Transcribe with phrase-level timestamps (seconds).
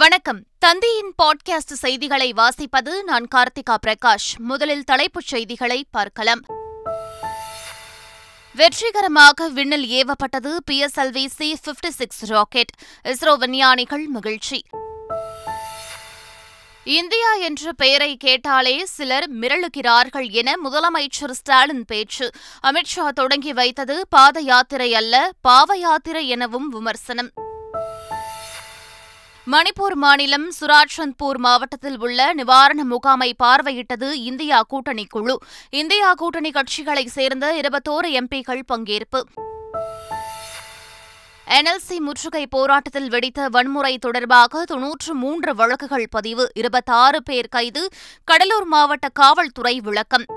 [0.00, 6.44] வணக்கம் தந்தையின் பாட்காஸ்ட் செய்திகளை வாசிப்பது நான் கார்த்திகா பிரகாஷ் முதலில் தலைப்புச் செய்திகளை பார்க்கலாம்
[8.54, 12.70] வெற்றிகரமாக விண்ணில் ஏவப்பட்டது P S PSLV C fifty six rocket
[13.04, 14.64] ISRO விஞ்ஞானிகள் மகிழ்ச்சி
[16.86, 22.32] இந்தியா என்ற பெயரை கேட்டாலே சிலர் மிரளுகிறார்கள் என முதலமைச்சர் ஸ்டாலின் பேச்சு
[22.62, 25.32] அமித்ஷா தொடங்கி வைத்தது பாத யாத்திரை அல்ல
[25.40, 27.47] பாவ யாத்திரை எனவும் விமர்சனம்
[29.48, 35.34] மணிப்பூர் மாநிலம் சுராஜ்சந்த்பூர் மாவட்டத்தில் உள்ள நிவாரண முகாமை பார்வையிட்டது இந்தியா கூட்டணி குழு
[35.72, 39.20] இந்தியா கூட்டணி கட்சிகளைச் சேர்ந்த இருபத்தோரு எம்பிக்கள் பங்கேற்பு
[41.46, 47.84] என்எல்சி முற்றுகை போராட்டத்தில் வெடித்த வன்முறை தொடர்பாக தொன்னூற்று மூன்று வழக்குகள் பதிவு இருபத்தாறு பேர் கைது
[48.24, 50.26] கடலூர் மாவட்ட காவல்துறை விளக்கம்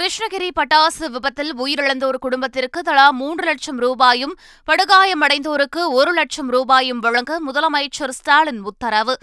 [0.00, 4.32] கிருஷ்ணகிரி பட்டாசு விபத்தில் உயிரிழந்தோர் குடும்பத்திற்கு தலா மூன்று லட்சம் ரூபாயும்
[4.68, 9.14] படுகாயமடைந்தோருக்கு ஒரு லட்சம் ரூபாயும் வழங்க முதலமைச்சர் ஸ்டாலின் உத்தரவு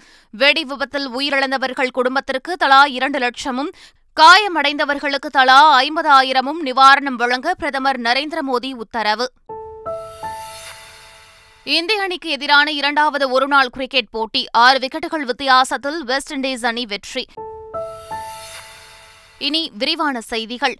[0.34, 3.70] வெடி விபத்தில் உயிரிழந்தவர்கள் குடும்பத்திற்கு தலா இரண்டு லட்சமும்
[4.16, 9.28] காயமடைந்தவர்களுக்கு தலா ஐம்பதாயிரமும் நிவாரணம் வழங்க பிரதமர் நரேந்திர மோடி உத்தரவு
[11.66, 17.26] இந்திய அணிக்கு எதிரான இரண்டாவது ஒருநாள் கிரிக்கெட் போட்டி ஆறு விக்கெட்டுகள் வித்தியாசத்தில் வெஸ்ட் இண்டீஸ் அணி வெற்றி
[19.40, 20.76] இனி விரிவான செய்திகள்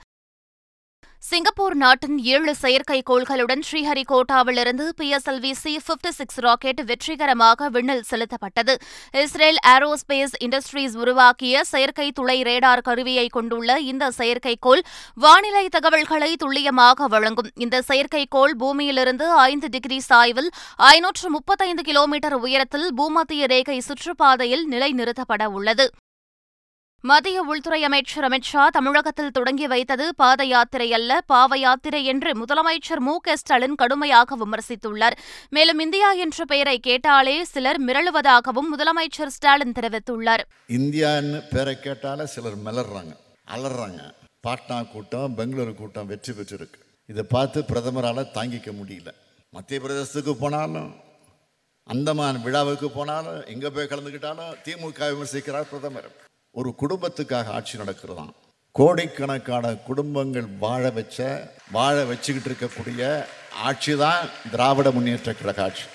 [1.22, 8.74] சிங்கப்பூர் நாட்டின் ஏழு செயற்கைக்கோள்களுடன் ஸ்ரீஹரிகோட்டாவிலிருந்து PSLV C fifty six rocket வெற்றிகரமாக விண்ணில் செலுத்தப்பட்டது
[9.14, 14.82] இஸ்ரேல் ஏரோஸ்பேஸ் இண்டஸ்ட்ரீஸ் உருவாக்கிய செயற்கை துளை ரேடார் கருவியை கொண்டுள்ள இந்த செயற்கைக்கோள்
[15.16, 20.50] வானிலை தகவல்களை துல்லியமாக வழங்கும் இந்த செயற்கைக்கோள் பூமியிலிருந்து ஐந்து டிகிரி சாய்வில்
[20.88, 25.86] ஐநூற்று முப்பத்தைந்து கிலோமீட்டர் உயரத்தில் பூமத்திய ரேகை சுற்றுப்பாதையில் நிலைநிறுத்தப்பட உள்ளது
[27.04, 33.02] மத்திய உள்துறை அமைச்சர் அமித் ஷா தமிழகத்தில் தொடங்கி வைத்தது பாத யாத்திரை அல்ல பாவ யாத்திரை என்று முதலமைச்சர்
[33.02, 35.16] மு க ஸ்டாலின் கடுமையாக விமர்சித்துள்ளார்
[35.50, 40.44] மேலும் இந்தியா என்ற பெயரை கேட்டாலே சிலர் மிரளுவதாகவும் முதலமைச்சர் ஸ்டாலின் தெரிவித்துள்ளார்
[40.78, 43.14] இந்தியான்னு பெயரை கேட்டாலே சிலர் மலர்றாங்க
[43.48, 44.02] அலர்றாங்க
[44.44, 46.81] பாட்னா கூட்டம் பெங்களூரு கூட்டம் வெற்றி பெற்றிருக்கு
[47.09, 49.10] இதை பார்த்து பிரதமரால் தாங்கிக்க முடியல
[49.53, 50.91] மத்திய பிரதேசத்துக்கு போனாலும்
[51.86, 56.10] அந்தமான் விழாவுக்கு போனாலும் எங்கே போய் கலந்துக்கிட்டாலும் திமுக விமர்சிக்கிறார் பிரதமர்
[56.54, 58.32] ஒரு குடும்பத்துக்காக ஆட்சி நடக்கிறதாம்
[58.75, 61.19] கோடிக்கணக்கான குடும்பங்கள் வாழ வச்ச
[61.70, 63.03] வாழ வச்சுக்கிட்டு இருக்கக்கூடிய
[63.62, 65.86] ஆட்சி தான் திராவிட முன்னேற்ற கழக ஆட்சி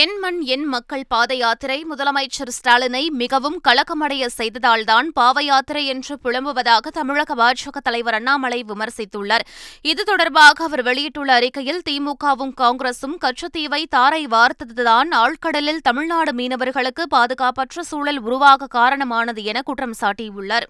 [0.00, 6.90] என் மண் என் மக்கள் பாத யாத்திரை முதலமைச்சர் ஸ்டாலினை மிகவும் கலக்கமடைய செய்ததால்தான் பாவ யாத்திரை என்று புலம்புவதாக
[6.90, 9.44] தமிழக பாஜக தலைவர் அண்ணாமலை விமர்சித்துள்ளார்
[9.84, 18.22] இது தொடர்பாக அவர் வெளியிட்டுள்ள அறிக்கையில் திமுகவும் காங்கிரசும் கச்சத்தீவை தாரை வார்த்ததுதான் ஆழ்கடலில் தமிழ்நாடு மீனவர்களுக்கு பாதுகாப்பற்ற சூழல்
[18.22, 20.68] உருவாக காரணமானது என குற்றம் சாட்டியுள்ளார்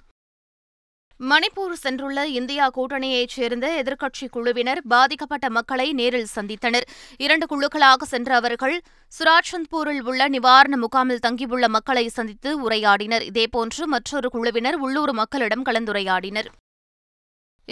[1.23, 6.87] மணிப்பூர் சென்றுள்ள இந்தியா கூட்டணியைச் சேர்ந்த எதிர்க்கட்சி குழுவினர் பாதிக்கப்பட்ட மக்களை நேரில் சந்தித்தனர்
[7.17, 8.77] இரண்டு குழுக்களாக சென்ற அவர்கள்
[9.13, 16.51] சுராஜ்சந்த்பூரில் உள்ள நிவாரண முகாமில் தங்கியுள்ள மக்களை சந்தித்து உரையாடினர் இதேபோன்று மற்றொரு குழுவினர் உள்ளூர் மக்களிடம் கலந்துரையாடினர்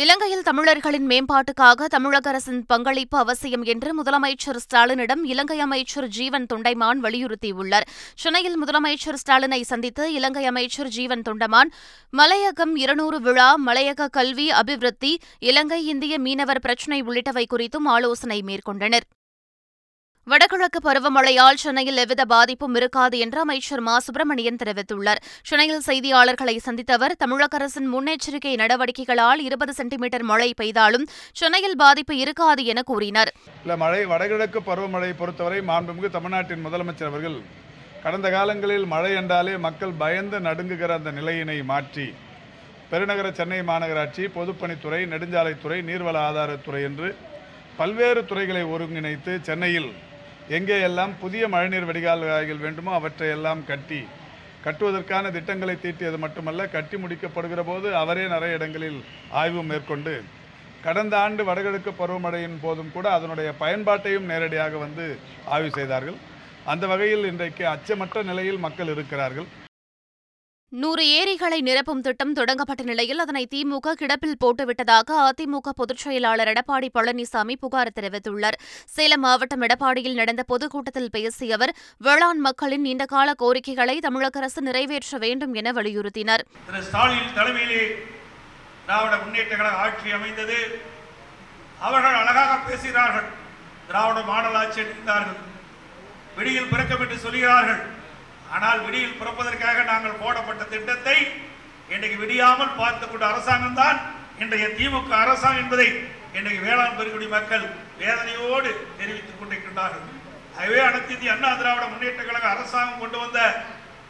[0.00, 7.86] இலங்கையில் தமிழர்களின் மேம்பாட்டுக்காக தமிழக அரசின் பங்களிப்பு அவசியம் என்று முதலமைச்சர் ஸ்டாலினிடம் இலங்கை அமைச்சர் ஜீவன் தொண்டைமான் வலியுறுத்தியுள்ளார்
[8.14, 11.72] சென்னையில் முதலமைச்சர் ஸ்டாலினை சந்தித்து இலங்கை அமைச்சர் ஜீவன் தொண்டமான்
[12.12, 15.12] மலையகம் இருநூறு விழா மலையக கல்வி அபிவிருத்தி
[15.42, 19.06] இலங்கை இந்திய மீனவர் பிரச்சினை உள்ளிட்டவை குறித்தும் ஆலோசனை மேற்கொண்டனர்
[20.26, 27.14] வடகிழக்கு பருவமழையால் சென்னையில் எவ்வித பாதிப்பும் இருக்காது என்று அமைச்சர் மா சுப்பிரமணியன் தெரிவித்துள்ளார் சென்னையில் செய்தியாளர்களை சந்தித்த அவர்
[27.16, 31.06] தமிழக அரசின் முன்னெச்சரிக்கை நடவடிக்கைகளால் இருபது சென்டிமீட்டர் மழை பெய்தாலும்
[31.36, 33.30] சென்னையில் பாதிப்பு இருக்காது என கூறினார்
[33.78, 37.38] மழை வடகிழக்கு பருவமழையை பொறுத்தவரை மாண்புமிகு தமிழ்நாட்டின் முதலமைச்சர் அவர்கள்
[38.02, 42.06] கடந்த காலங்களில் மழை என்றாலே மக்கள் பயந்து நடுங்குகிற அந்த நிலையினை மாற்றி
[42.92, 47.10] பெருநகர சென்னை மாநகராட்சி பொதுப்பணித்துறை நெடுஞ்சாலைத்துறை நீர்வள ஆதாரத்துறை என்று
[47.76, 49.90] பல்வேறு துறைகளை ஒருங்கிணைத்து சென்னையில்
[50.50, 54.00] எங்கே எல்லாம் புதிய மழைநீர் வடிகால்வாய்கள் வேண்டுமோ வேண்டுமோ அவற்றையெல்லாம் கட்டி
[54.64, 58.98] கட்டுவதற்கான திட்டங்களை தீட்டியது மட்டுமல்ல கட்டி முடிக்கப்படுகிற போது அவரே நிறைய இடங்களில்
[59.32, 60.14] ஆய்வு மேற்கொண்டு
[60.82, 65.06] கடந்த ஆண்டு வடகிழக்கு பருவமழையின் போதும் கூட அதனுடைய பயன்பாட்டையும் நேரடியாக வந்து
[65.48, 66.18] ஆய்வு செய்தார்கள்
[66.66, 69.48] அந்த வகையில் இன்றைக்கு அச்சமற்ற நிலையில் மக்கள் இருக்கிறார்கள்
[70.72, 77.54] நூறு ஏரிகளை நிரப்பும் திட்டம் தொடங்கப்பட்ட நிலையில் அதனை திமுக கிடப்பில் போட்டுவிட்டதாக அதிமுக பொதுச் செயலாளர் எடப்பாடி பழனிசாமி
[77.60, 78.58] புகார் தெரிவித்துள்ளார்
[78.84, 81.72] சேலம் மாவட்டம் எடப்பாடியில் நடந்த பொதுக்கூட்டத்தில் பேசிய அவர்
[82.00, 86.44] வேளாண் மக்களின் நீண்டகால கோரிக்கைகளை தமிழக அரசு நிறைவேற்ற வேண்டும் என வலியுறுத்தினார்
[89.78, 90.58] ஆட்சி அமைந்தது
[91.80, 93.28] அவர்கள் அழகாக பேசுகிறார்கள்
[93.86, 94.84] திராவிட மாடல் ஆட்சி
[96.36, 97.80] வெளியில் சொல்கிறார்கள்
[98.50, 101.16] ஆனால் விடியில் பிறப்பதற்காக நாங்கள் போடப்பட்ட திட்டத்தை
[101.88, 103.98] இன்றைக்கு விடியாமல் பார்த்துக்கொண்ட கொண்ட அரசாங்கம் தான்
[104.38, 105.88] இன்றைய திமுக அரசாங்கம் என்பதை
[106.32, 107.64] இன்றைக்கு வேளாண் பெருங்குடி மக்கள்
[107.98, 110.06] வேதனையோடு தெரிவித்துக் கொண்டிருக்கின்றார்கள்
[110.56, 113.40] ஆகவே அனைத்து இந்திய அண்ணா திராவிட முன்னேற்ற கழக அரசாங்கம் கொண்டு வந்த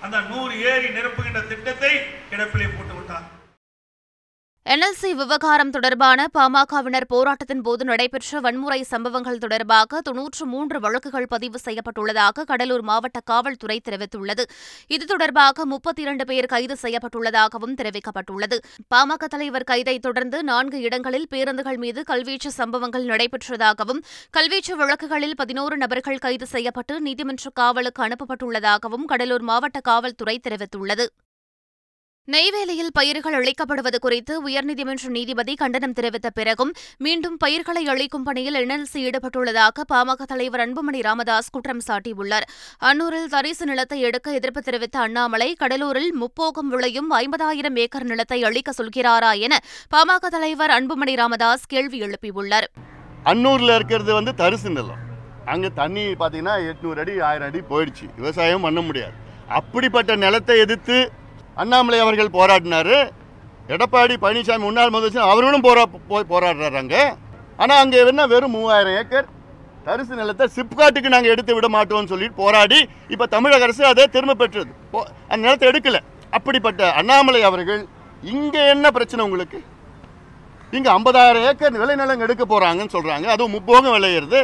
[0.03, 1.93] அந்த நூறு ஏரி நிரப்புகின்ற திட்டத்தை
[2.31, 2.95] கிடப்பிலே போட்டு
[4.67, 12.45] என்எல்சி விவகாரம் தொடர்பான பாமகவினர் போராட்டத்தின் போது நடைபெற்ற வன்முறை சம்பவங்கள் தொடர்பாக தொன்னூற்று மூன்று வழக்குகள் பதிவு செய்யப்பட்டுள்ளதாக
[12.45, 14.45] கடலூர் மாவட்ட காவல்துறை தெரிவித்துள்ளது
[14.91, 18.59] இது தொடர்பாக முப்பத்தி இரண்டு பேர் கைது செய்யப்பட்டுள்ளதாகவும் தெரிவிக்கப்பட்டுள்ளது
[18.95, 24.05] பாமக தலைவர் கைதை தொடர்ந்து நான்கு இடங்களில் பேருந்துகள் மீது கல்வீச்சு சம்பவங்கள் நடைபெற்றதாகவும்
[24.35, 31.09] கல்வீச்சு வழக்குகளில் பதினோரு நபர்கள் கைது செய்யப்பட்டு நீதிமன்ற காவலுக்கு அனுப்பப்பட்டுள்ளதாகவும் கடலூர் மாவட்ட காவல்துறை தெரிவித்துள்ளது
[32.29, 36.73] நெய்வேலியில் பயிர்கள் அளிக்கப்படுவது குறித்து உயர்நீதிமன்ற நீதிபதி கண்டனம் தெரிவித்த பிறகும்
[36.99, 42.47] மீண்டும் பயிர்களை அளிக்கும் பணியில் என்எல்சி ஈடுபட்டுள்ளதாக பாமக தலைவர் அன்புமணி ராமதாஸ் குற்றம் சாட்டியுள்ளார்
[42.83, 49.33] அன்னூரில் தரிசு நிலத்தை எடுக்க எதிர்ப்பு தெரிவித்த அண்ணாமலை கடலூரில் முப்போகம் விளையும் ஐம்பதாயிரம் ஏக்கர் நிலத்தை அளிக்க சொல்கிறாரா
[49.41, 49.57] என
[49.93, 52.69] பாமக தலைவர் அன்புமணி ராமதாஸ் கேள்வி எழுப்பியுள்ளார்
[53.27, 55.01] அன்னூரில் இருக்கிறது வந்து தரிசு நிலம்
[55.47, 59.17] அங்கே தண்ணி பார்த்தீங்கன்னா எட்நூறு அடி ஆயிரம் அடி போயிடுச்சு விவசாயம் பண்ண முடியாது
[59.53, 60.99] அப்படிப்பட்ட நிலத்தை எதிர்த்து
[61.61, 62.97] அண்ணாமலை அவர்கள் போராடினார்
[63.69, 67.03] எடப்பாடி பழனிசாமி முன்னாள் முதலமைச்சர் அவர்களும் போரா போய் போராடுறாரு அங்கே
[67.59, 69.27] ஆனால் அங்கே என்ன வெறும் மூவாயிரம் ஏக்கர்
[69.87, 72.79] தரிசு நிலத்தை சிப்காட்டுக்கு நாங்கள் எடுத்து விட மாட்டோம்னு சொல்லி போராடி
[73.09, 74.73] இப்போ தமிழக அரசு அதை திரும்ப பெற்றது
[75.29, 76.01] அந்த நிலத்தை எடுக்கலை
[76.33, 77.83] அப்படிப்பட்ட அண்ணாமலை அவர்கள்
[78.23, 79.61] இங்கே என்ன பிரச்சனை உங்களுக்கு
[80.73, 84.41] இங்கே ஐம்பதாயிரம் ஏக்கர் விளைநிலம் எடுக்க போகிறாங்கன்னு சொல்கிறாங்க அதுவும் முப்போகம் விளையிறது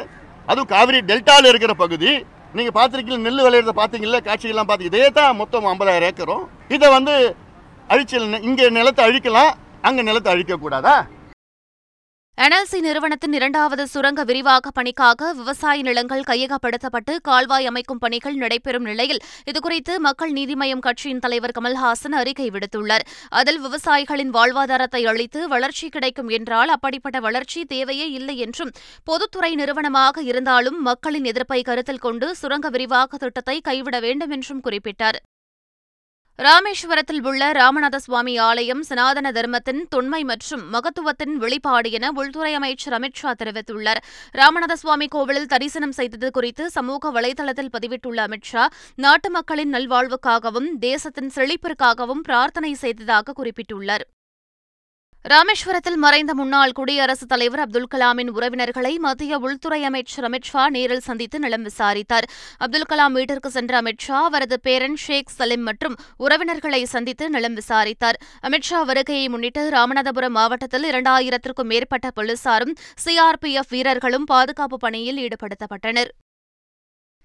[0.49, 2.11] அதுவும் காவிரி டெல்டாவில் இருக்கிற பகுதி
[2.55, 7.15] நீங்கள் பார்த்துருக்கீங்களா நெல் விளையிறத பார்த்தீங்களா காட்சிகள்லாம் பார்த்து இதே தான் மொத்தம் ஐம்பதாயிரம் ஏக்கரும் இதை வந்து
[7.91, 9.53] அழிச்சல் இங்கே நிலத்தை அழிக்கலாம்
[9.81, 10.97] அங்க நிலத்தை அழிக்கக்கூடாதா
[12.39, 19.95] என்எல்சி நிறுவனத்தின் இரண்டாவது சுரங்க விரிவாக்க பணிக்காக விவசாய நிலங்கள் கையகப்படுத்தப்பட்டு கால்வாய் அமைக்கும் பணிகள் நடைபெறும் நிலையில் இதுகுறித்து
[19.99, 23.05] மக்கள் நீதி மய்யம் கட்சியின் தலைவர் கமல்ஹாசன் அறிக்கை விடுத்துள்ளார்
[23.33, 28.75] அதில் விவசாயிகளின் வாழ்வாதாரத்தை அளித்து வளர்ச்சி கிடைக்கும் என்றால் அப்படிப்பட்ட வளர்ச்சி தேவையே இல்லை என்றும்
[29.05, 35.21] பொதுத்துறை நிறுவனமாக இருந்தாலும் மக்களின் எதிர்ப்பை கருத்தில் கொண்டு சுரங்க விரிவாக்க திட்டத்தை கைவிட வேண்டும் என்றும் குறிப்பிட்டார்
[36.39, 43.21] ராமேஸ்வரத்தில் உள்ள ராமநாத சுவாமி ஆலயம் சனாதன தர்மத்தின் தொன்மை மற்றும் மகத்துவத்தின் வெளிப்பாடு என உள்துறை அமைச்சர் அமித்
[43.21, 44.01] ஷா தெரிவித்துள்ளார்
[44.35, 48.65] ராமநாத சுவாமி கோவிலில் தரிசனம் செய்தது குறித்து சமூக வலைதளத்தில் பதிவிட்டுள்ள அமித் ஷா
[48.99, 54.07] நாட்டு மக்களின் நல்வாழ்வுக்காகவும் தேசத்தின் செழிப்பிற்காகவும் பிரார்த்தனை செய்ததாக குறிப்பிட்டுள்ளார்
[55.27, 61.65] ராமேஸ்வரத்தில் மறைந்த முன்னாள் குடியரசுத் தலைவர் அப்துல் கலாமின் உறவினர்களை மத்திய உள்துறை அமைச்சர் அமித்ஷா நேரில் சந்தித்து நிலம்
[61.65, 62.27] விசாரித்தார்
[62.59, 68.83] அப்துல் கலாம் வீட்டிற்கு சென்ற அமித்ஷா அவரது பேரன் ஷேக் சலிம் மற்றும் உறவினர்களை சந்தித்து நிலம் விசாரித்தார் அமித்ஷா
[68.83, 72.77] வருகையை முன்னிட்டு ராமநாதபுரம் மாவட்டத்தில் இரண்டாயிரத்திற்கும் மேற்பட்ட போலீசாரும்
[73.05, 76.13] சிஆர்பிஎஃப் வீரர்களும் பாதுகாப்பு பணியில் ஈடுபடுத்தப்பட்டனர்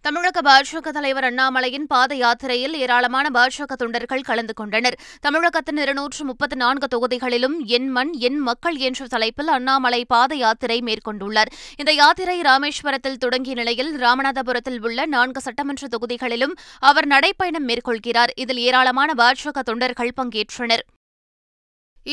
[0.06, 4.96] தமிழக பாஜக தலைவர் அண்ணாமலையின் பாத யாத்திரையில் ஏராளமான பாஜக தொண்டர்கள் கலந்து கொண்டனர்
[5.20, 11.52] தமிழகத்தின் இருநூற்று முப்பத்தி நான்கு தொகுதிகளிலும் என் மண் என் மக்கள் என்ற தலைப்பில் அண்ணாமலை பாத யாத்திரை மேற்கொண்டுள்ளார்
[11.78, 16.56] இந்த யாத்திரை ராமேஸ்வரத்தில் தொடங்கிய நிலையில் ராமநாதபுரத்தில் உள்ள நான்கு சட்டமன்ற தொகுதிகளிலும்
[16.84, 20.86] அவர் நடைப்பயணம் மேற்கொள்கிறார் இதில் ஏராளமான பாஜக தொண்டர்கள் பங்கேற்றனர்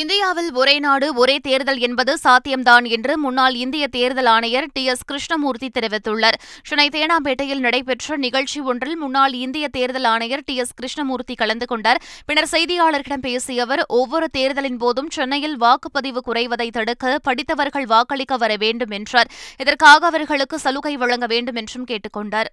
[0.00, 5.69] இந்தியாவில் ஒரே நாடு ஒரே தேர்தல் என்பது சாத்தியம்தான் என்று முன்னாள் இந்திய தேர்தல் ஆணையர் டி எஸ் கிருஷ்ணமூர்த்தி
[5.69, 6.37] தெரிவித்துள்ளார்
[6.63, 12.51] சென்னை தேனாம்பேட்டையில் நடைபெற்ற நிகழ்ச்சி ஒன்றில் முன்னாள் இந்திய தேர்தல் ஆணையர் டி எஸ் கிருஷ்ணமூர்த்தி கலந்து கொண்டார் பின்னர்
[12.53, 17.19] செய்தியாளர்களிடம் பேசிய அவர் ஒவ்வொரு தேர்தலின் போதும் சென்னையில் வாக்குப்பதிவு குறைவதை தடுக்க
[17.23, 19.33] படித்தவர்கள் வாக்களிக்க வர வேண்டும் என்றார்
[19.59, 22.49] இதற்காக அவர்களுக்கு சலுகை வழங்க வேண்டும் என்றும் கேட்டுக் கொண்டாா்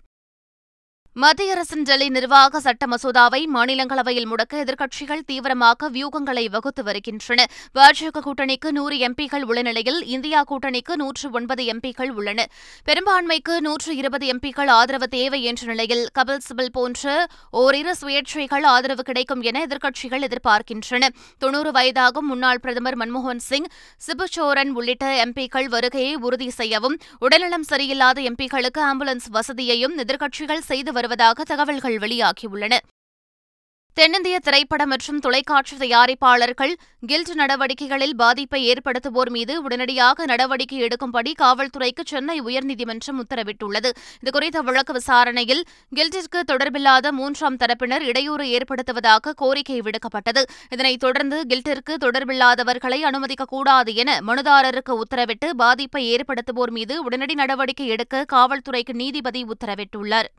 [1.15, 7.45] மத்திய அரசின் டெல்லி நிர்வாக சட்ட மசோதாவை மாநிலங்களவையில் முடக்க எதிர்க்கட்சிகள் தீவிரமாக வியூகங்களை வகுத்து வருகின்றன
[7.75, 12.45] பாஜக கூட்டணிக்கு நூறு எம்பிகள் உள்ள நிலையில் இந்தியா கூட்டணிக்கு நூற்று ஒன்பது எம்பிகள் உள்ளன
[12.87, 17.05] பெரும்பான்மைக்கு நூற்று இருபது எம்பிகள் ஆதரவு தேவை என்ற நிலையில் கபில் சிபில் போன்ற
[17.53, 21.11] ஓரிரு சுயேட்சைகள் ஆதரவு கிடைக்கும் என எதிர்க்கட்சிகள் எதிர்பார்க்கின்றன
[21.41, 23.71] தொன்னூறு வயதாகும் முன்னாள் பிரதமர் மன்மோகன் சிங்
[24.01, 31.43] சிபு சோரன் உள்ளிட்ட எம்பிக்கள் வருகையை உறுதி செய்யவும் உடல்நலம் சரியில்லாத எம்பிக்களுக்கு ஆம்புலன்ஸ் வசதியையும் எதிர்க்கட்சிகள் செய்து வருவதாக
[31.45, 32.75] தகவல்கள் வெளியாகியுள்ளன
[33.97, 36.73] தென்னிந்திய திரைப்பட மற்றும் தொலைக்காட்சி தயாரிப்பாளர்கள்
[37.03, 43.89] கில்ட் நடவடிக்கைகளில் பாதிப்பை ஏற்படுத்துவோர் மீது உடனடியாக நடவடிக்கை எடுக்கும்படி காவல்துறைக்கு சென்னை உயர்நீதிமன்றம் உத்தரவிட்டுள்ளது
[44.19, 45.63] இதுகுறித்த வழக்கு விசாரணையில்
[45.91, 50.43] கில்டிற்கு தொடர்பில்லாத மூன்றாம் தரப்பினர் இடையூறு ஏற்படுத்துவதாக கோரிக்கை விடுக்கப்பட்டது
[50.69, 58.95] இதனைத் தொடர்ந்து கில்ட்டிற்கு தொடர்பில்லாதவர்களை அனுமதிக்கக்கூடாது என மனுதாரருக்கு உத்தரவிட்டு பாதிப்பை ஏற்படுத்துவோர் மீது உடனடி நடவடிக்கை எடுக்க காவல்துறைக்கு
[58.95, 60.29] நீதிபதி உத்தரவிட்டுள்ளார்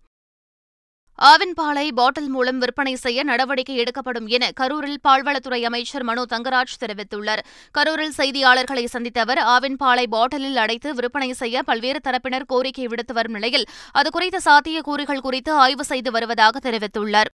[1.54, 7.42] பாலை பாட்டில் மூலம் விற்பனை செய்ய நடவடிக்கை எடுக்கப்படும் என கரூரில் பால்வளத்துறை அமைச்சர் மனு தங்கராஜ் தெரிவித்துள்ளார்
[7.74, 9.42] கரூரில் செய்தியாளர்களை சந்தித்த அவர்
[9.76, 13.66] பாலை பாட்டிலில் அடைத்து விற்பனை செய்ய பல்வேறு தரப்பினர் கோரிக்கை விடுத்து வரும் நிலையில்
[13.92, 17.32] அது குறித்த சாத்தியக்கூறுகள் குறித்து ஆய்வு செய்து வருவதாக தெரிவித்துள்ளார்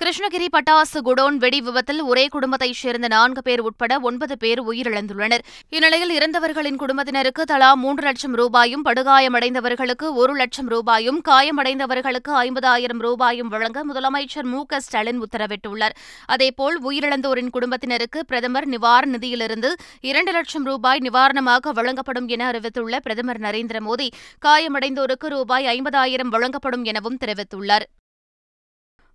[0.00, 5.42] கிருஷ்ணகிரி பட்டாசு குடோன் வெடி விபத்தில் ஒரே குடும்பத்தைச் சேர்ந்த நான்கு பேர் உட்பட ஒன்பது பேர் உயிரிழந்துள்ளனர்
[5.72, 13.84] இந்நிலையில் இறந்தவர்களின் குடும்பத்தினருக்கு தலா மூன்று லட்சம் ரூபாயும் படுகாயமடைந்தவர்களுக்கு ஒரு லட்சம் ரூபாயும் காயமடைந்தவர்களுக்கு ஐம்பதாயிரம் ரூபாயும் வழங்க
[13.84, 15.96] முதலமைச்சர் மு க ஸ்டாலின் உத்தரவிட்டுள்ளார்
[16.28, 19.72] அதேபோல் உயிரிழந்தோரின் குடும்பத்தினருக்கு பிரதமர் நிவாரண நிதியிலிருந்து
[20.04, 24.08] இரண்டு லட்சம் ரூபாய் நிவாரணமாக வழங்கப்படும் என அறிவித்துள்ள பிரதமர் நரேந்திர மோடி
[24.42, 27.86] காயமடைந்தோருக்கு ரூபாய் ஐம்பதாயிரம் வழங்கப்படும் எனவும் தெரிவித்துள்ளார்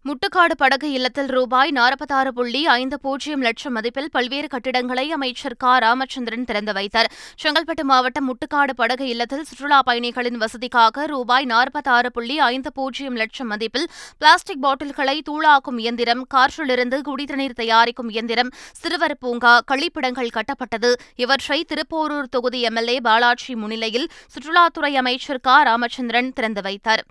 [0.06, 6.46] முட்டுக்காடு படகு இல்லத்தில் ரூபாய் நாற்பத்தாறு புள்ளி ஐந்து பூஜ்ஜியம் லட்சம் மதிப்பில் பல்வேறு கட்டிடங்களை அமைச்சர் க ராமச்சந்திரன்
[6.46, 7.10] திறந்து வைத்தார்
[7.40, 13.88] செங்கல்பட்டு மாவட்டம் முட்டுக்காடு படகு இல்லத்தில் சுற்றுலாப் பயணிகளின் வசதிக்காக ரூபாய் நாற்பத்தாறு புள்ளி ஐந்து பூஜ்ஜியம் லட்சம் மதிப்பில்
[14.22, 20.92] பிளாஸ்டிக் பாட்டில்களை தூளாக்கும் இயந்திரம் காற்றிலிருந்து குடிநீர் தயாரிக்கும் இயந்திரம் சிறுவர் பூங்கா கழிப்பிடங்கள் கட்டப்பட்டது
[21.18, 27.04] இவற்றை திருப்போரூர் தொகுதி எம்எல்ஏ பாலாஜி முன்னிலையில் சுற்றுலாத்துறை அமைச்சர் க ராமச்சந்திரன் திறந்து வைத்தார்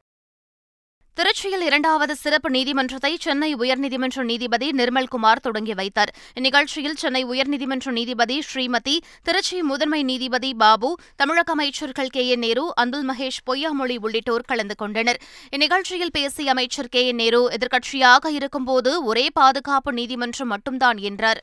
[1.17, 8.95] திருச்சியில் இரண்டாவது சிறப்பு நீதிமன்றத்தை சென்னை உயர்நீதிமன்ற நீதிபதி நிர்மல்குமார் தொடங்கி வைத்தார் இந்நிகழ்ச்சியில் சென்னை உயர்நீதிமன்ற நீதிபதி ஸ்ரீமதி
[9.23, 10.91] திருச்சி முதன்மை நீதிபதி பாபு
[11.17, 15.21] தமிழக அமைச்சர்கள் கே என் நேரு அந்துல் மகேஷ் பொய்யாமொழி உள்ளிட்டோர் கலந்து கொண்டனர்
[15.53, 21.43] இந்நிகழ்ச்சியில் பேசிய அமைச்சர் கே என் நேரு எதிர்க்கட்சியாக இருக்கும்போது ஒரே பாதுகாப்பு நீதிமன்றம் மட்டும்தான் என்றார்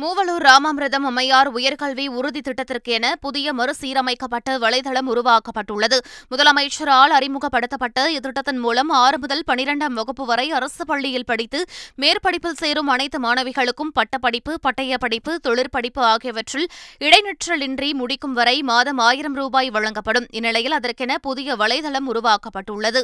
[0.00, 5.98] மூவலூர் ராமாமிரதம் அம்மையார் உயர்கல்வி உறுதி திட்டத்திற்கென புதிய மறுசீரமைக்கப்பட்ட வலைதளம் உருவாக்கப்பட்டுள்ளது
[6.30, 11.62] முதலமைச்சரால் அறிமுகப்படுத்தப்பட்ட இத்திட்டத்தின் மூலம் ஆறு முதல் பனிரெண்டாம் வகுப்பு வரை அரசு பள்ளியில் படித்து
[11.98, 16.68] மேற்படிப்பில் சேரும் அனைத்து மாணவிகளுக்கும் பட்டப்படிப்பு பட்டய படிப்பு தொழிற்படிப்பு ஆகியவற்றில்
[17.00, 23.02] இடைநிற்றலின்றி முடிக்கும் வரை மாதம் ஆயிரம் ரூபாய் வழங்கப்படும் இந்நிலையில் அதற்கென புதிய வலைதளம் உருவாக்கப்பட்டுள்ளது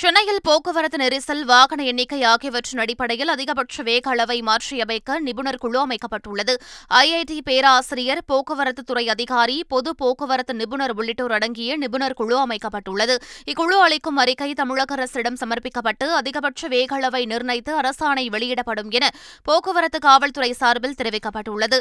[0.00, 6.54] சென்னையில் போக்குவரத்து நெரிசல் வாகன எண்ணிக்கை ஆகியவற்றின் அடிப்படையில் அதிகபட்ச வேக அளவை மாற்றியமைக்க நிபுணர் குழு அமைக்கப்பட்டுள்ளது
[6.98, 13.16] ஐஐடி பேராசிரியர் போக்குவரத்து துறை அதிகாரி பொது போக்குவரத்து நிபுணர் உள்ளிட்டோர் அடங்கிய நிபுணர் குழு அமைக்கப்பட்டுள்ளது
[13.46, 19.14] இக்குழு அளிக்கும் அறிக்கை தமிழக அரசிடம் சமர்ப்பிக்கப்பட்டு அதிகபட்ச வேக அளவை நிர்ணயித்து அரசாணை வெளியிடப்படும் என
[19.48, 21.80] போக்குவரத்து காவல்துறை சார்பில் தெரிவிக்கப்பட்டுள்ளது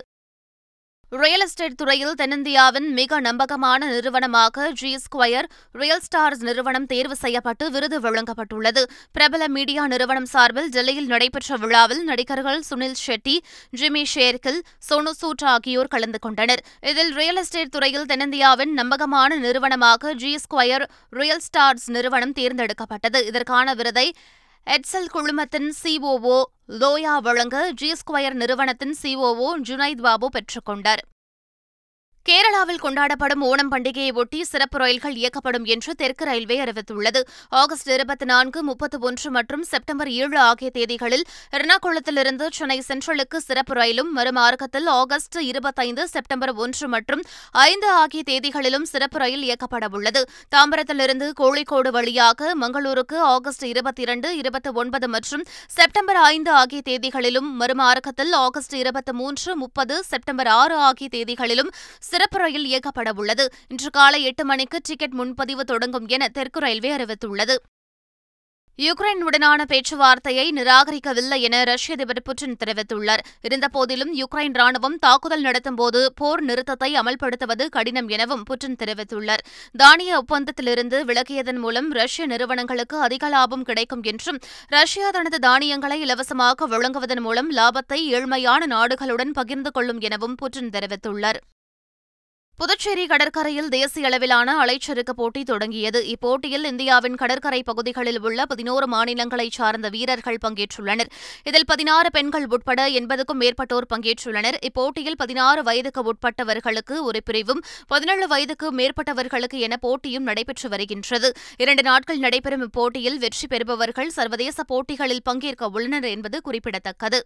[1.11, 5.47] ரியல் எஸ்டேட் துறையில் தென்னிந்தியாவின் மிக நம்பகமான நிறுவனமாக ஜி ஸ்கொயர்
[5.75, 8.81] ரியல் ஸ்டார்ஸ் நிறுவனம் தேர்வு செய்யப்பட்டு விருது வழங்கப்பட்டுள்ளது
[9.15, 13.35] பிரபல மீடியா நிறுவனம் சார்பில் டெல்லியில் நடைபெற்ற விழாவில் நடிகர்கள் சுனில் ஷெட்டி
[13.73, 20.33] ஜிமி ஷேர்கில் சோனு சூட் ஆகியோர் கலந்து கொண்டனர் இதில் ரியல் எஸ்டேட் துறையில் தென்னிந்தியாவின் நம்பகமான நிறுவனமாக ஜி
[20.45, 20.85] ஸ்கொயர்
[21.13, 24.07] ரியல் ஸ்டார்ஸ் நிறுவனம் தேர்ந்தெடுக்கப்பட்டது இதற்கான விருதை
[24.67, 26.37] எட்சல் குழுமத்தின் சிஓஓ
[26.79, 31.01] லோயா வழங்க ஜி ஸ்கொயர் நிறுவனத்தின் சிஓஓ ஜுனைத் பாபு பெற்றுக்கொண்டார்
[32.29, 37.21] கேரளாவில் கொண்டாடப்படும் ஓணம் பண்டிகையை ஒட்டி சிறப்பு ரயில்கள் இயக்கப்படும் என்று தெற்கு ரயில்வே அறிவித்துள்ளது
[37.51, 41.23] ஆகஸ்ட் இருபத்தி நான்கு முப்பத்தி ஒன்று மற்றும் செப்டம்பர் ஏழு ஆகிய தேதிகளில்
[41.53, 47.23] எர்ணாகுளத்திலிருந்து சென்னை சென்ட்ரலுக்கு சிறப்பு ரயிலும் மறுமார்க்கத்தில் ஆகஸ்ட் இருபத்தைந்து செப்டம்பர் ஒன்று மற்றும்
[47.63, 50.21] ஐந்து ஆகிய தேதிகளிலும் சிறப்பு ரயில் இயக்கப்படவுள்ளது
[50.53, 55.45] தாம்பரத்திலிருந்து கோழிக்கோடு வழியாக மங்களூருக்கு ஆகஸ்ட் இருபத்தி இரண்டு இருபத்தி ஒன்பது மற்றும்
[55.77, 61.73] செப்டம்பர் ஐந்து ஆகிய தேதிகளிலும் மறுமார்க்கத்தில் ஆகஸ்ட் இருபத்தி மூன்று முப்பது செப்டம்பர் ஆறு ஆகிய தேதிகளிலும்
[62.19, 67.55] சிறப்பு ரயில் இயக்கப்பட உள்ளது இன்று காலை எட்டு மணிக்கு டிக்கெட் முன்பதிவு தொடங்கும் என தெற்கு ரயில்வே அறிவித்துள்ளது
[69.25, 76.89] உடனான பேச்சுவார்த்தையை நிராகரிக்கவில்லை என ரஷ்ய அதிபர் புட்டின் தெரிவித்துள்ளார் இருந்தபோதிலும் யுக்ரைன் ராணுவம் தாக்குதல் நடத்தும்போது போர் நிறுத்தத்தை
[77.01, 79.43] அமல்படுத்துவது கடினம் எனவும் புட்டின் தெரிவித்துள்ளார்
[79.75, 84.41] தானிய ஒப்பந்தத்திலிருந்து விலகியதன் மூலம் ரஷ்ய நிறுவனங்களுக்கு அதிக லாபம் கிடைக்கும் என்றும்
[84.71, 91.41] ரஷ்யா தனது தானியங்களை இலவசமாக வழங்குவதன் மூலம் லாபத்தை ஏழ்மையான நாடுகளுடன் பகிர்ந்து கொள்ளும் எனவும் புட்டின் தெரிவித்துள்ளார்
[92.59, 99.89] புதுச்சேரி கடற்கரையில் தேசிய அளவிலான அலைச்சறுக்கு போட்டி தொடங்கியது இப்போட்டியில் இந்தியாவின் கடற்கரை பகுதிகளில் உள்ள பதினோரு மாநிலங்களைச் சார்ந்த
[99.89, 101.11] வீரர்கள் பங்கேற்றுள்ளனர்
[101.45, 107.63] இதில் பதினாறு பெண்கள் உட்பட எண்பதுக்கும் மேற்பட்டோர் பங்கேற்றுள்ளனர் இப்போட்டியில் பதினாறு வயதுக்கு உட்பட்டவர்களுக்கு ஒரு பிரிவும்
[107.87, 111.31] பதினேழு வயதுக்கு மேற்பட்டவர்களுக்கு என போட்டியும் நடைபெற்று வருகின்றது
[111.57, 117.21] இரண்டு நாட்கள் நடைபெறும் இப்போட்டியில் வெற்றி பெறுபவர்கள் சர்வதேச போட்டிகளில் பங்கேற்க உள்ளனர் என்பது குறிப்பிடத்தக்கது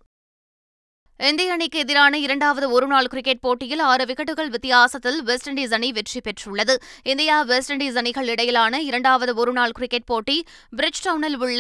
[1.20, 6.76] இந்திய அணிக்கு எதிரான இரண்டாவது ஒருநாள் கிரிக்கெட் போட்டியில் ஆறு விக்கெட்டுகள் வித்தியாசத்தில் வெஸ்ட் இண்டீஸ் அணி வெற்றி பெற்றுள்ளது
[7.04, 10.38] இந்தியா வெஸ்ட் இண்டீஸ் அணிகள் இடையிலான இரண்டாவது ஒருநாள் கிரிக்கெட் போட்டி
[10.76, 11.61] பிரிட்ஜ் டவுனில் உள்ள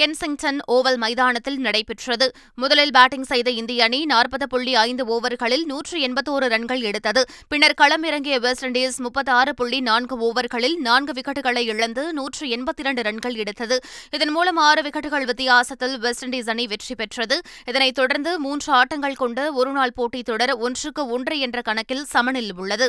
[0.00, 2.26] கென்சிங்டன் ஓவல் மைதானத்தில் நடைபெற்றது
[2.54, 8.36] முதலில் பேட்டிங் செய்த இந்திய அணி நாற்பது புள்ளி ஐந்து ஓவர்களில் நூற்று எண்பத்தோரு ரன்கள் எடுத்தது பின்னர் களமிறங்கிய
[8.38, 13.78] வெஸ்ட் இண்டீஸ் முப்பத்தாறு புள்ளி நான்கு ஓவர்களில் நான்கு விக்கெட்டுகளை இழந்து நூற்று எண்பத்தி இரண்டு ரன்கள் எடுத்தது
[14.12, 17.38] இதன் மூலம் ஆறு விக்கெட்டுகள் வித்தியாசத்தில் வெஸ்ட் இண்டீஸ் அணி வெற்றி பெற்றது
[17.66, 22.88] இதனைத் தொடர்ந்து மூன்று ஆட்டங்கள் கொண்டு ஒருநாள் போட்டித் தொடர் ஒன்றுக்கு ஒன்று என்ற கணக்கில் சமனில் உள்ளது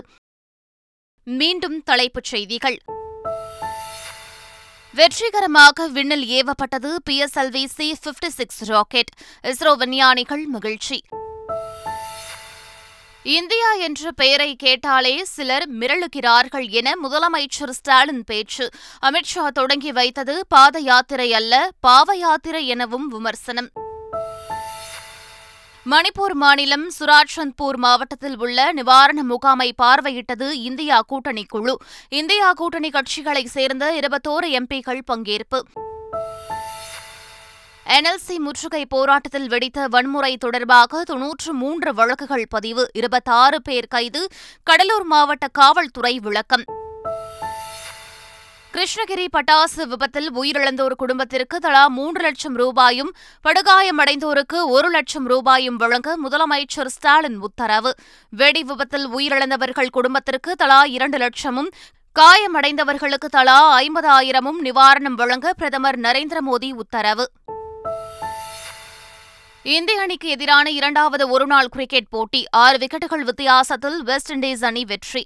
[1.28, 2.80] மீண்டும் தலைப்புச் செய்திகள்
[5.00, 9.12] வெற்றிகரமாக விண்ணில் ஏவப்பட்டது PSLV C fifty six rocket
[9.44, 10.98] ISRO விஞ்ஞானிகள் மகிழ்ச்சி
[13.30, 18.66] இந்தியா என்ற பெயரை கேட்டாலே சிலர் மிரளுகிறார்கள் என முதலமைச்சர் ஸ்டாலின் பேச்சு
[19.02, 23.70] அமித்ஷா தொடங்கி வைத்தது பாத யாத்திரை அல்ல பாவ யாத்திரை எனவும் விமர்சனம்
[25.86, 31.76] மணிப்பூர் மாநிலம் சுராஜ்சந்த்பூர் மாவட்டத்தில் உள்ள நிவாரண முகாமை பார்வையிட்டது இந்தியா கூட்டணி குழு
[32.12, 35.62] இந்தியா கூட்டணி கட்சிகளைச் சேர்ந்த இருபத்தோரு எம்பிக்கள் பங்கேற்பு
[37.86, 44.22] என்எல்சி முற்றுகை போராட்டத்தில் வெடித்த வன்முறை தொடர்பாக தொன்னூற்று மூன்று வழக்குகள் பதிவு இருபத்தாறு பேர் கைது
[44.64, 46.66] கடலூர் மாவட்ட காவல்துறை விளக்கம்
[48.80, 53.10] கிருஷ்ணகிரி பட்டாசு விபத்தில் உயிரிழந்தோர் குடும்பத்திற்கு தலா மூன்று லட்சம் ரூபாயும்
[53.46, 57.92] படுகாயமடைந்தோருக்கு ஒரு லட்சம் ரூபாயும் வழங்க முதலமைச்சர் ஸ்டாலின் உத்தரவு
[58.34, 61.70] வெடி விபத்தில் உயிரிழந்தவர்கள் குடும்பத்திற்கு தலா இரண்டு லட்சமும்
[62.16, 67.28] காயமடைந்தவர்களுக்கு தலா ஐம்பதாயிரமும் நிவாரணம் வழங்க பிரதமர் நரேந்திர மோடி உத்தரவு
[69.66, 75.26] இந்திய அணிக்கு எதிரான இரண்டாவது ஒருநாள் கிரிக்கெட் போட்டி ஆறு விக்கெட்டுகள் வித்தியாசத்தில் வெஸ்ட் இண்டீஸ் அணி வெற்றி